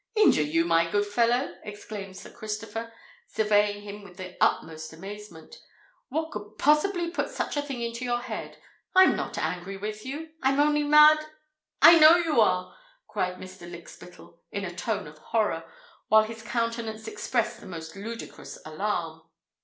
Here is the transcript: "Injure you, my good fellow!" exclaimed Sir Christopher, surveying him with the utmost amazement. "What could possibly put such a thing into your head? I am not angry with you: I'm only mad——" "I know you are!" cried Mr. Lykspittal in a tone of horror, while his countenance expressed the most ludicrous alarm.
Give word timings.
"Injure 0.15 0.41
you, 0.41 0.65
my 0.65 0.89
good 0.89 1.05
fellow!" 1.05 1.53
exclaimed 1.63 2.17
Sir 2.17 2.31
Christopher, 2.31 2.91
surveying 3.27 3.83
him 3.83 4.01
with 4.01 4.17
the 4.17 4.35
utmost 4.43 4.91
amazement. 4.93 5.57
"What 6.09 6.31
could 6.31 6.57
possibly 6.57 7.11
put 7.11 7.29
such 7.29 7.55
a 7.55 7.61
thing 7.61 7.83
into 7.83 8.03
your 8.03 8.17
head? 8.21 8.57
I 8.95 9.03
am 9.03 9.15
not 9.15 9.37
angry 9.37 9.77
with 9.77 10.03
you: 10.03 10.29
I'm 10.41 10.59
only 10.59 10.81
mad——" 10.81 11.23
"I 11.83 11.99
know 11.99 12.15
you 12.15 12.39
are!" 12.41 12.75
cried 13.07 13.35
Mr. 13.35 13.69
Lykspittal 13.69 14.39
in 14.51 14.65
a 14.65 14.73
tone 14.75 15.05
of 15.05 15.19
horror, 15.19 15.71
while 16.07 16.23
his 16.23 16.41
countenance 16.41 17.07
expressed 17.07 17.59
the 17.59 17.67
most 17.67 17.95
ludicrous 17.95 18.57
alarm. 18.65 19.21